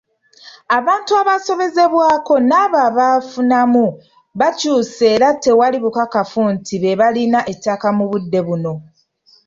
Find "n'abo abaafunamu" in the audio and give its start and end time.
2.49-3.85